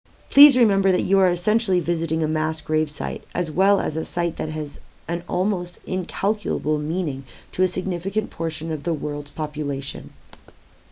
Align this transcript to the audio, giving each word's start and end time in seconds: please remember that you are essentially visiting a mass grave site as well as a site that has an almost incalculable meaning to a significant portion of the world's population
please 0.31 0.57
remember 0.57 0.91
that 0.91 1.03
you 1.03 1.19
are 1.19 1.29
essentially 1.29 1.79
visiting 1.79 2.23
a 2.23 2.27
mass 2.27 2.59
grave 2.59 2.89
site 2.89 3.23
as 3.35 3.51
well 3.51 3.79
as 3.79 3.95
a 3.95 4.03
site 4.03 4.35
that 4.37 4.49
has 4.49 4.79
an 5.07 5.23
almost 5.29 5.77
incalculable 5.85 6.79
meaning 6.79 7.23
to 7.51 7.61
a 7.61 7.67
significant 7.67 8.31
portion 8.31 8.71
of 8.71 8.81
the 8.81 8.95
world's 8.95 9.29
population 9.29 10.11